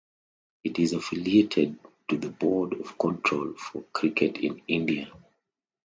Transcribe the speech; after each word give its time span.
It 0.63 0.79
is 0.79 0.93
affiliated 0.93 1.77
to 2.07 2.17
the 2.17 2.29
Board 2.31 2.73
of 2.73 2.97
Control 2.97 3.53
for 3.55 3.83
Cricket 3.93 4.37
in 4.39 4.59
India. 4.67 5.13